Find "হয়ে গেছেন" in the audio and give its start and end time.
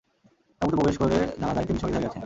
1.95-2.19